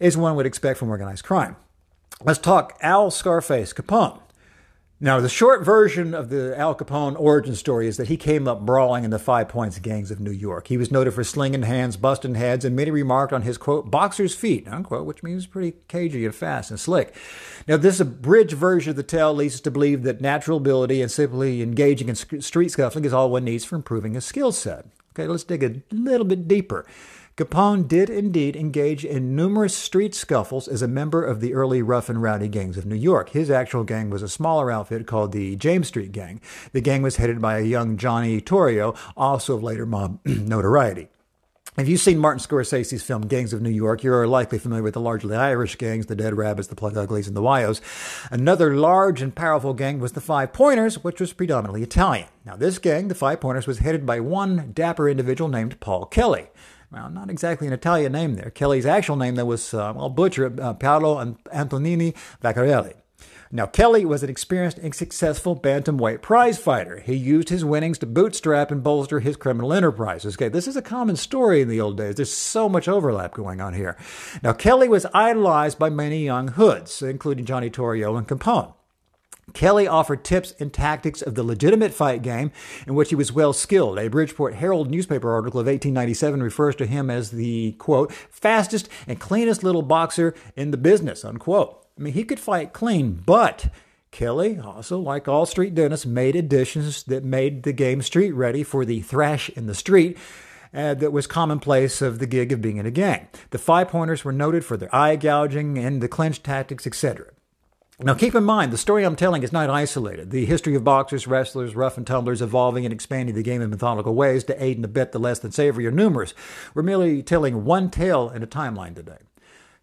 as 0.00 0.18
one 0.18 0.36
would 0.36 0.44
expect 0.46 0.78
from 0.78 0.90
organized 0.90 1.24
crime. 1.24 1.56
Let's 2.22 2.38
talk 2.38 2.78
Al 2.82 3.10
Scarface 3.10 3.72
Capone. 3.72 4.21
Now, 5.04 5.18
the 5.18 5.28
short 5.28 5.64
version 5.64 6.14
of 6.14 6.28
the 6.28 6.56
Al 6.56 6.76
Capone 6.76 7.18
origin 7.18 7.56
story 7.56 7.88
is 7.88 7.96
that 7.96 8.06
he 8.06 8.16
came 8.16 8.46
up 8.46 8.60
brawling 8.60 9.02
in 9.02 9.10
the 9.10 9.18
Five 9.18 9.48
Points 9.48 9.80
gangs 9.80 10.12
of 10.12 10.20
New 10.20 10.30
York. 10.30 10.68
He 10.68 10.76
was 10.76 10.92
noted 10.92 11.10
for 11.10 11.24
slinging 11.24 11.62
hands, 11.62 11.96
busting 11.96 12.36
heads, 12.36 12.64
and 12.64 12.76
many 12.76 12.92
remarked 12.92 13.32
on 13.32 13.42
his, 13.42 13.58
quote, 13.58 13.90
boxer's 13.90 14.36
feet, 14.36 14.68
unquote, 14.68 15.04
which 15.04 15.24
means 15.24 15.48
pretty 15.48 15.74
cagey 15.88 16.24
and 16.24 16.32
fast 16.32 16.70
and 16.70 16.78
slick. 16.78 17.16
Now, 17.66 17.78
this 17.78 17.98
abridged 17.98 18.52
version 18.52 18.90
of 18.90 18.96
the 18.96 19.02
tale 19.02 19.34
leads 19.34 19.56
us 19.56 19.60
to 19.62 19.72
believe 19.72 20.04
that 20.04 20.20
natural 20.20 20.58
ability 20.58 21.02
and 21.02 21.10
simply 21.10 21.62
engaging 21.62 22.08
in 22.08 22.14
street 22.14 22.70
scuffling 22.70 23.04
is 23.04 23.12
all 23.12 23.28
one 23.28 23.42
needs 23.42 23.64
for 23.64 23.74
improving 23.74 24.16
a 24.16 24.20
skill 24.20 24.52
set. 24.52 24.86
Okay, 25.14 25.26
let's 25.26 25.42
dig 25.42 25.64
a 25.64 25.82
little 25.90 26.24
bit 26.24 26.46
deeper. 26.46 26.86
Capone 27.36 27.88
did 27.88 28.10
indeed 28.10 28.56
engage 28.56 29.06
in 29.06 29.34
numerous 29.34 29.74
street 29.74 30.14
scuffles 30.14 30.68
as 30.68 30.82
a 30.82 30.88
member 30.88 31.24
of 31.24 31.40
the 31.40 31.54
early 31.54 31.80
rough 31.80 32.10
and 32.10 32.20
rowdy 32.20 32.46
gangs 32.46 32.76
of 32.76 32.84
New 32.84 32.94
York. 32.94 33.30
His 33.30 33.50
actual 33.50 33.84
gang 33.84 34.10
was 34.10 34.22
a 34.22 34.28
smaller 34.28 34.70
outfit 34.70 35.06
called 35.06 35.32
the 35.32 35.56
James 35.56 35.88
Street 35.88 36.12
Gang. 36.12 36.42
The 36.72 36.82
gang 36.82 37.00
was 37.00 37.16
headed 37.16 37.40
by 37.40 37.58
a 37.58 37.62
young 37.64 37.96
Johnny 37.96 38.42
Torrio, 38.42 38.94
also 39.16 39.54
of 39.54 39.62
later 39.62 39.86
mob 39.86 40.20
notoriety. 40.26 41.08
If 41.78 41.88
you've 41.88 42.00
seen 42.00 42.18
Martin 42.18 42.44
Scorsese's 42.44 43.02
film 43.02 43.22
Gangs 43.22 43.54
of 43.54 43.62
New 43.62 43.70
York, 43.70 44.02
you're 44.02 44.26
likely 44.26 44.58
familiar 44.58 44.82
with 44.82 44.92
the 44.92 45.00
largely 45.00 45.34
Irish 45.34 45.76
gangs, 45.76 46.04
the 46.04 46.14
Dead 46.14 46.36
Rabbits, 46.36 46.68
the 46.68 46.74
Plug 46.74 46.98
Uglies, 46.98 47.26
and 47.26 47.34
the 47.34 47.40
Whyos. 47.40 47.80
Another 48.30 48.76
large 48.76 49.22
and 49.22 49.34
powerful 49.34 49.72
gang 49.72 50.00
was 50.00 50.12
the 50.12 50.20
Five 50.20 50.52
Pointers, 50.52 51.02
which 51.02 51.18
was 51.18 51.32
predominantly 51.32 51.82
Italian. 51.82 52.28
Now, 52.44 52.56
this 52.56 52.78
gang, 52.78 53.08
the 53.08 53.14
Five 53.14 53.40
Pointers, 53.40 53.66
was 53.66 53.78
headed 53.78 54.04
by 54.04 54.20
one 54.20 54.72
dapper 54.74 55.08
individual 55.08 55.48
named 55.48 55.80
Paul 55.80 56.04
Kelly. 56.04 56.48
Well, 56.92 57.08
not 57.08 57.30
exactly 57.30 57.66
an 57.66 57.72
Italian 57.72 58.12
name 58.12 58.34
there. 58.34 58.50
Kelly's 58.50 58.84
actual 58.84 59.16
name 59.16 59.36
that 59.36 59.46
was, 59.46 59.72
uh, 59.72 59.94
well, 59.96 60.10
butcher, 60.10 60.52
uh, 60.60 60.74
Paolo 60.74 61.36
Antonio 61.50 62.12
Vaccarelli. 62.42 62.92
Now, 63.50 63.66
Kelly 63.66 64.04
was 64.04 64.22
an 64.22 64.30
experienced 64.30 64.78
and 64.78 64.94
successful 64.94 65.58
bantamweight 65.58 66.20
prize 66.20 66.58
fighter. 66.58 67.00
He 67.00 67.14
used 67.14 67.48
his 67.48 67.64
winnings 67.64 67.98
to 67.98 68.06
bootstrap 68.06 68.70
and 68.70 68.82
bolster 68.82 69.20
his 69.20 69.36
criminal 69.36 69.72
enterprises. 69.72 70.36
Okay, 70.36 70.48
this 70.48 70.66
is 70.66 70.76
a 70.76 70.82
common 70.82 71.16
story 71.16 71.62
in 71.62 71.68
the 71.68 71.80
old 71.80 71.96
days. 71.96 72.16
There's 72.16 72.32
so 72.32 72.68
much 72.68 72.88
overlap 72.88 73.34
going 73.34 73.60
on 73.60 73.72
here. 73.72 73.96
Now, 74.42 74.52
Kelly 74.52 74.88
was 74.88 75.06
idolized 75.14 75.78
by 75.78 75.88
many 75.88 76.24
young 76.24 76.48
hoods, 76.48 77.00
including 77.00 77.46
Johnny 77.46 77.70
Torrio 77.70 78.18
and 78.18 78.28
Capone. 78.28 78.74
Kelly 79.54 79.86
offered 79.86 80.24
tips 80.24 80.54
and 80.58 80.72
tactics 80.72 81.20
of 81.20 81.34
the 81.34 81.42
legitimate 81.42 81.92
fight 81.92 82.22
game 82.22 82.52
in 82.86 82.94
which 82.94 83.10
he 83.10 83.16
was 83.16 83.32
well 83.32 83.52
skilled. 83.52 83.98
A 83.98 84.08
Bridgeport 84.08 84.54
Herald 84.54 84.90
newspaper 84.90 85.30
article 85.30 85.60
of 85.60 85.66
1897 85.66 86.42
refers 86.42 86.76
to 86.76 86.86
him 86.86 87.10
as 87.10 87.30
the, 87.30 87.72
quote, 87.72 88.12
fastest 88.12 88.88
and 89.06 89.20
cleanest 89.20 89.62
little 89.62 89.82
boxer 89.82 90.34
in 90.56 90.70
the 90.70 90.76
business, 90.76 91.24
unquote. 91.24 91.84
I 91.98 92.02
mean, 92.02 92.14
he 92.14 92.24
could 92.24 92.40
fight 92.40 92.72
clean, 92.72 93.22
but 93.26 93.68
Kelly, 94.10 94.58
also 94.58 94.98
like 94.98 95.26
all 95.26 95.44
street 95.44 95.74
dentists, 95.74 96.06
made 96.06 96.36
additions 96.36 97.02
that 97.04 97.24
made 97.24 97.64
the 97.64 97.72
game 97.72 98.00
street 98.02 98.32
ready 98.32 98.62
for 98.62 98.84
the 98.84 99.00
thrash 99.00 99.50
in 99.50 99.66
the 99.66 99.74
street. 99.74 100.16
Uh, 100.74 100.94
that 100.94 101.12
was 101.12 101.26
commonplace 101.26 102.00
of 102.00 102.18
the 102.18 102.26
gig 102.26 102.50
of 102.50 102.62
being 102.62 102.78
in 102.78 102.86
a 102.86 102.90
gang. 102.90 103.28
The 103.50 103.58
five 103.58 103.88
pointers 103.88 104.24
were 104.24 104.32
noted 104.32 104.64
for 104.64 104.78
their 104.78 104.94
eye 104.94 105.16
gouging 105.16 105.76
and 105.76 106.00
the 106.00 106.08
clinch 106.08 106.42
tactics, 106.42 106.86
etc. 106.86 107.26
Now, 108.04 108.14
keep 108.14 108.34
in 108.34 108.42
mind, 108.42 108.72
the 108.72 108.78
story 108.78 109.04
I'm 109.04 109.14
telling 109.14 109.44
is 109.44 109.52
not 109.52 109.70
isolated. 109.70 110.30
The 110.30 110.44
history 110.44 110.74
of 110.74 110.82
boxers, 110.82 111.28
wrestlers, 111.28 111.76
rough 111.76 111.96
and 111.96 112.04
tumblers 112.04 112.42
evolving 112.42 112.84
and 112.84 112.92
expanding 112.92 113.36
the 113.36 113.44
game 113.44 113.62
in 113.62 113.70
methodical 113.70 114.14
ways 114.14 114.42
to 114.44 114.62
aid 114.62 114.76
and 114.76 114.84
abet 114.84 115.12
the 115.12 115.20
less 115.20 115.38
than 115.38 115.52
savory 115.52 115.86
are 115.86 115.92
numerous. 115.92 116.34
We're 116.74 116.82
merely 116.82 117.22
telling 117.22 117.64
one 117.64 117.90
tale 117.90 118.28
in 118.30 118.42
a 118.42 118.46
timeline 118.46 118.96
today. 118.96 119.18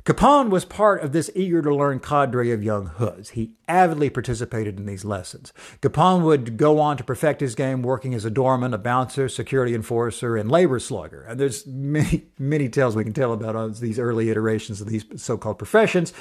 Capone 0.03 0.49
was 0.49 0.65
part 0.65 1.01
of 1.01 1.13
this 1.13 1.29
eager 1.33 1.61
to 1.61 1.73
learn 1.73 1.99
cadre 1.99 2.51
of 2.51 2.63
young 2.63 2.87
hoods. 2.87 3.31
He 3.31 3.53
avidly 3.67 4.09
participated 4.09 4.79
in 4.79 4.85
these 4.85 5.05
lessons. 5.05 5.53
Capone 5.81 6.23
would 6.23 6.57
go 6.57 6.79
on 6.79 6.97
to 6.97 7.03
perfect 7.05 7.39
his 7.39 7.55
game 7.55 7.83
working 7.83 8.13
as 8.13 8.25
a 8.25 8.31
doorman, 8.31 8.73
a 8.73 8.77
bouncer, 8.77 9.29
security 9.29 9.73
enforcer, 9.73 10.35
and 10.35 10.51
labor 10.51 10.79
slugger. 10.79 11.21
And 11.21 11.39
there's 11.39 11.65
many, 11.67 12.25
many 12.37 12.67
tales 12.67 12.95
we 12.95 13.03
can 13.05 13.13
tell 13.13 13.31
about 13.31 13.75
these 13.77 13.99
early 13.99 14.29
iterations 14.29 14.81
of 14.81 14.87
these 14.87 15.05
so 15.15 15.37
called 15.37 15.57
professions, 15.57 16.11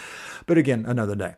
but 0.46 0.58
again, 0.58 0.84
another 0.86 1.16
day. 1.16 1.34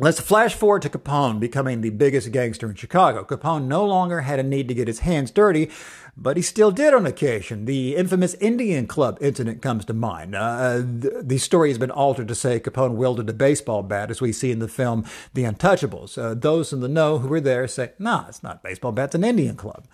Let's 0.00 0.20
flash 0.20 0.54
forward 0.54 0.82
to 0.82 0.90
Capone 0.90 1.40
becoming 1.40 1.80
the 1.80 1.90
biggest 1.90 2.30
gangster 2.30 2.70
in 2.70 2.76
Chicago. 2.76 3.24
Capone 3.24 3.66
no 3.66 3.84
longer 3.84 4.20
had 4.20 4.38
a 4.38 4.44
need 4.44 4.68
to 4.68 4.74
get 4.74 4.86
his 4.86 5.00
hands 5.00 5.32
dirty, 5.32 5.70
but 6.16 6.36
he 6.36 6.42
still 6.42 6.70
did 6.70 6.94
on 6.94 7.04
occasion. 7.04 7.64
The 7.64 7.96
infamous 7.96 8.34
Indian 8.34 8.86
Club 8.86 9.18
incident 9.20 9.60
comes 9.60 9.84
to 9.86 9.94
mind. 9.94 10.36
Uh, 10.36 10.76
the, 10.76 11.22
the, 11.24 11.38
story 11.38 11.70
has 11.70 11.78
been 11.78 11.90
altered 11.90 12.28
to 12.28 12.36
say 12.36 12.60
Capone 12.60 12.94
wielded 12.94 13.28
a 13.28 13.32
baseball 13.32 13.82
bat, 13.82 14.08
as 14.08 14.20
we 14.20 14.32
see 14.32 14.52
in 14.52 14.60
the 14.60 14.68
film 14.68 15.04
The 15.34 15.42
Untouchables. 15.42 16.16
Uh, 16.16 16.34
those 16.34 16.72
in 16.72 16.78
the 16.78 16.88
know 16.88 17.18
who 17.18 17.26
were 17.26 17.40
there 17.40 17.66
say, 17.66 17.90
nah, 17.98 18.26
it's 18.28 18.44
not 18.44 18.62
baseball 18.62 18.92
bat, 18.92 19.06
it's 19.06 19.14
an 19.16 19.24
Indian 19.24 19.56
Club. 19.56 19.88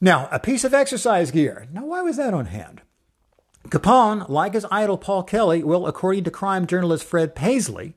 Now, 0.00 0.28
a 0.32 0.40
piece 0.40 0.64
of 0.64 0.74
exercise 0.74 1.30
gear. 1.30 1.68
Now, 1.72 1.84
why 1.84 2.02
was 2.02 2.16
that 2.16 2.34
on 2.34 2.46
hand? 2.46 2.82
Capone, 3.68 4.28
like 4.28 4.54
his 4.54 4.66
idol 4.70 4.98
Paul 4.98 5.22
Kelly, 5.22 5.62
will, 5.62 5.86
according 5.86 6.24
to 6.24 6.30
crime 6.30 6.66
journalist 6.66 7.04
Fred 7.04 7.34
Pasley, 7.34 7.94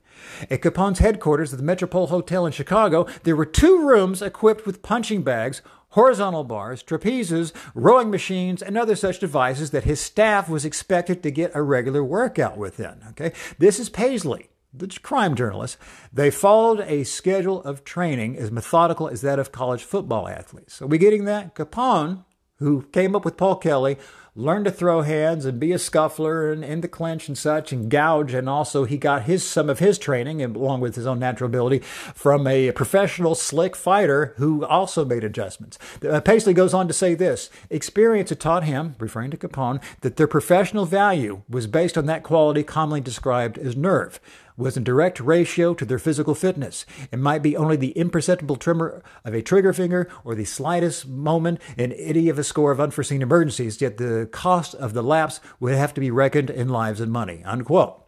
at 0.49 0.61
Capone's 0.61 0.99
headquarters 0.99 1.53
at 1.53 1.57
the 1.59 1.65
Metropole 1.65 2.07
Hotel 2.07 2.45
in 2.45 2.51
Chicago, 2.51 3.05
there 3.23 3.35
were 3.35 3.45
two 3.45 3.85
rooms 3.85 4.21
equipped 4.21 4.65
with 4.65 4.81
punching 4.81 5.23
bags, 5.23 5.61
horizontal 5.89 6.43
bars, 6.43 6.83
trapezes, 6.83 7.53
rowing 7.73 8.09
machines, 8.09 8.61
and 8.61 8.77
other 8.77 8.95
such 8.95 9.19
devices 9.19 9.71
that 9.71 9.85
his 9.85 9.99
staff 9.99 10.49
was 10.49 10.65
expected 10.65 11.23
to 11.23 11.31
get 11.31 11.55
a 11.55 11.61
regular 11.61 12.03
workout 12.03 12.57
within. 12.57 13.01
Okay, 13.09 13.31
this 13.59 13.79
is 13.79 13.89
Pasley, 13.89 14.47
the 14.73 14.87
crime 15.01 15.35
journalist. 15.35 15.77
They 16.11 16.31
followed 16.31 16.81
a 16.81 17.03
schedule 17.03 17.63
of 17.63 17.83
training 17.83 18.37
as 18.37 18.51
methodical 18.51 19.07
as 19.07 19.21
that 19.21 19.39
of 19.39 19.51
college 19.51 19.83
football 19.83 20.27
athletes. 20.27 20.75
So 20.75 20.85
we 20.85 20.97
getting 20.97 21.25
that? 21.25 21.55
Capone, 21.55 22.23
who 22.57 22.83
came 22.91 23.15
up 23.15 23.25
with 23.25 23.37
Paul 23.37 23.57
Kelly, 23.57 23.97
learned 24.35 24.65
to 24.65 24.71
throw 24.71 25.01
hands 25.01 25.45
and 25.45 25.59
be 25.59 25.71
a 25.71 25.79
scuffler 25.79 26.51
and 26.51 26.63
in 26.63 26.81
the 26.81 26.87
clinch 26.87 27.27
and 27.27 27.37
such 27.37 27.71
and 27.71 27.89
gouge. 27.89 28.33
And 28.33 28.49
also, 28.49 28.83
he 28.83 28.97
got 28.97 29.23
his 29.23 29.47
some 29.47 29.69
of 29.69 29.79
his 29.79 29.97
training, 29.97 30.41
along 30.43 30.81
with 30.81 30.95
his 30.95 31.07
own 31.07 31.19
natural 31.19 31.49
ability, 31.49 31.79
from 31.79 32.45
a 32.45 32.71
professional 32.71 33.33
slick 33.35 33.75
fighter 33.75 34.33
who 34.37 34.65
also 34.65 35.05
made 35.05 35.23
adjustments. 35.23 35.77
Uh, 36.03 36.19
Pasley 36.19 36.53
goes 36.53 36.73
on 36.73 36.87
to 36.87 36.93
say 36.93 37.13
this 37.13 37.49
experience 37.69 38.29
had 38.29 38.39
taught 38.39 38.65
him, 38.65 38.95
referring 38.99 39.31
to 39.31 39.37
Capone, 39.37 39.81
that 40.01 40.17
their 40.17 40.27
professional 40.27 40.85
value 40.85 41.43
was 41.49 41.67
based 41.67 41.97
on 41.97 42.05
that 42.07 42.23
quality 42.23 42.63
commonly 42.63 43.01
described 43.01 43.57
as 43.57 43.77
nerve 43.77 44.19
was 44.57 44.77
in 44.77 44.83
direct 44.83 45.19
ratio 45.19 45.73
to 45.73 45.85
their 45.85 45.99
physical 45.99 46.35
fitness. 46.35 46.85
It 47.11 47.19
might 47.19 47.43
be 47.43 47.57
only 47.57 47.75
the 47.75 47.91
imperceptible 47.91 48.55
tremor 48.55 49.03
of 49.23 49.33
a 49.33 49.41
trigger 49.41 49.73
finger 49.73 50.09
or 50.23 50.35
the 50.35 50.45
slightest 50.45 51.07
moment 51.07 51.59
in 51.77 51.91
any 51.93 52.29
of 52.29 52.39
a 52.39 52.43
score 52.43 52.71
of 52.71 52.79
unforeseen 52.79 53.21
emergencies, 53.21 53.81
yet 53.81 53.97
the 53.97 54.29
cost 54.31 54.73
of 54.75 54.93
the 54.93 55.03
lapse 55.03 55.39
would 55.59 55.75
have 55.75 55.93
to 55.95 56.01
be 56.01 56.11
reckoned 56.11 56.49
in 56.49 56.69
lives 56.69 57.01
and 57.01 57.11
money. 57.11 57.43
Unquote. 57.43 58.01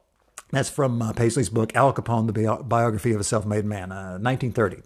That's 0.51 0.69
from 0.69 1.01
uh, 1.01 1.11
Pasley's 1.11 1.49
book, 1.49 1.75
Al 1.75 1.93
Capone, 1.93 2.27
the 2.27 2.33
Bi- 2.33 2.61
Biography 2.61 3.11
of 3.11 3.19
a 3.19 3.25
Self-Made 3.25 3.65
Man, 3.65 3.91
uh, 3.91 4.17
1930. 4.17 4.81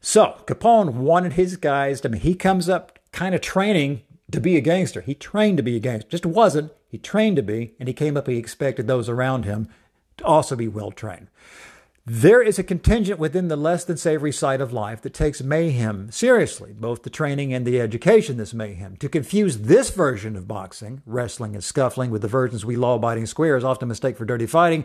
So 0.00 0.36
Capone 0.46 0.92
wanted 0.92 1.32
his 1.32 1.56
guys 1.56 2.00
to, 2.02 2.08
I 2.08 2.12
mean, 2.12 2.20
he 2.20 2.36
comes 2.36 2.68
up 2.68 3.00
kind 3.10 3.34
of 3.34 3.40
training 3.40 4.02
to 4.30 4.40
be 4.40 4.56
a 4.56 4.60
gangster. 4.60 5.00
He 5.00 5.14
trained 5.14 5.56
to 5.56 5.62
be 5.64 5.76
a 5.76 5.80
gangster. 5.80 6.10
Just 6.10 6.26
wasn't. 6.26 6.72
He 6.88 6.98
trained 6.98 7.36
to 7.36 7.42
be, 7.42 7.74
and 7.80 7.88
he 7.88 7.94
came 7.94 8.16
up, 8.16 8.28
he 8.28 8.36
expected 8.36 8.86
those 8.86 9.08
around 9.08 9.44
him 9.44 9.68
to 10.18 10.24
also 10.24 10.56
be 10.56 10.68
well 10.68 10.90
trained. 10.90 11.28
There 12.06 12.42
is 12.42 12.58
a 12.58 12.62
contingent 12.62 13.18
within 13.18 13.48
the 13.48 13.56
less 13.56 13.82
than 13.84 13.96
savory 13.96 14.30
side 14.30 14.60
of 14.60 14.74
life 14.74 15.00
that 15.00 15.14
takes 15.14 15.42
mayhem 15.42 16.10
seriously, 16.10 16.74
both 16.74 17.02
the 17.02 17.08
training 17.08 17.54
and 17.54 17.66
the 17.66 17.80
education 17.80 18.36
this 18.36 18.52
mayhem. 18.52 18.96
To 18.98 19.08
confuse 19.08 19.60
this 19.60 19.88
version 19.88 20.36
of 20.36 20.46
boxing, 20.46 21.00
wrestling, 21.06 21.54
and 21.54 21.64
scuffling 21.64 22.10
with 22.10 22.20
the 22.20 22.28
versions 22.28 22.62
we 22.62 22.76
law 22.76 22.96
abiding 22.96 23.24
squares 23.24 23.64
often 23.64 23.88
mistake 23.88 24.18
for 24.18 24.26
dirty 24.26 24.44
fighting 24.44 24.84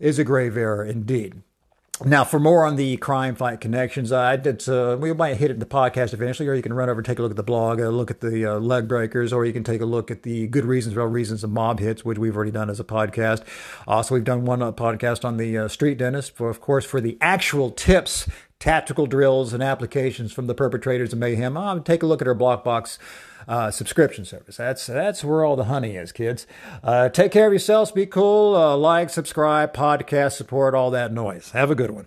is 0.00 0.18
a 0.18 0.24
grave 0.24 0.56
error 0.56 0.84
indeed. 0.84 1.42
Now, 2.04 2.24
for 2.24 2.40
more 2.40 2.64
on 2.64 2.76
the 2.76 2.96
crime 2.96 3.36
fight 3.36 3.60
connections, 3.60 4.12
I 4.12 4.36
did. 4.36 4.66
Uh, 4.68 4.96
we 4.98 5.12
might 5.12 5.36
hit 5.36 5.50
it 5.50 5.54
in 5.54 5.60
the 5.60 5.66
podcast 5.66 6.12
eventually, 6.14 6.48
or 6.48 6.54
you 6.54 6.62
can 6.62 6.72
run 6.72 6.88
over 6.88 7.00
take 7.02 7.18
a 7.18 7.22
look 7.22 7.30
at 7.30 7.36
the 7.36 7.44
blog, 7.44 7.80
uh, 7.80 7.90
look 7.90 8.10
at 8.10 8.20
the 8.20 8.46
uh, 8.46 8.58
leg 8.58 8.88
breakers, 8.88 9.32
or 9.32 9.44
you 9.44 9.52
can 9.52 9.62
take 9.62 9.80
a 9.80 9.84
look 9.84 10.10
at 10.10 10.22
the 10.22 10.48
good 10.48 10.64
reasons, 10.64 10.96
real 10.96 11.06
reasons 11.06 11.44
of 11.44 11.50
mob 11.50 11.78
hits, 11.78 12.04
which 12.04 12.18
we've 12.18 12.34
already 12.34 12.50
done 12.50 12.70
as 12.70 12.80
a 12.80 12.84
podcast. 12.84 13.44
Also, 13.86 14.14
we've 14.14 14.24
done 14.24 14.44
one 14.44 14.62
uh, 14.62 14.72
podcast 14.72 15.24
on 15.24 15.36
the 15.36 15.56
uh, 15.56 15.68
street 15.68 15.98
dentist, 15.98 16.34
for 16.34 16.48
of 16.48 16.60
course, 16.60 16.84
for 16.84 17.00
the 17.00 17.16
actual 17.20 17.70
tips, 17.70 18.28
tactical 18.62 19.06
drills, 19.06 19.52
and 19.52 19.60
applications 19.60 20.32
from 20.32 20.46
the 20.46 20.54
perpetrators 20.54 21.12
of 21.12 21.18
mayhem. 21.18 21.56
Uh, 21.56 21.80
take 21.80 22.00
a 22.04 22.06
look 22.06 22.22
at 22.22 22.28
our 22.28 22.34
black 22.34 22.62
box 22.62 22.96
uh, 23.48 23.72
subscription 23.72 24.24
service. 24.24 24.56
That's 24.56 24.86
that's 24.86 25.24
where 25.24 25.44
all 25.44 25.56
the 25.56 25.64
honey 25.64 25.96
is, 25.96 26.12
kids. 26.12 26.46
Uh, 26.84 27.08
take 27.08 27.32
care 27.32 27.48
of 27.48 27.52
yourselves. 27.52 27.90
Be 27.90 28.06
cool. 28.06 28.54
Uh, 28.54 28.76
like, 28.76 29.10
subscribe, 29.10 29.74
podcast 29.74 30.34
support, 30.34 30.76
all 30.76 30.92
that 30.92 31.12
noise. 31.12 31.50
Have 31.50 31.72
a 31.72 31.74
good 31.74 31.90
one. 31.90 32.06